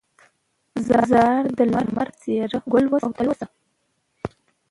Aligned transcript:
ځار 1.09 1.43
د 1.57 1.59
لمر 1.71 1.87
بڅريه، 1.95 2.45
ګل 2.71 2.85
اوسې 2.91 3.03
او 3.05 3.11
تل 3.17 3.27
اوسې 3.29 3.45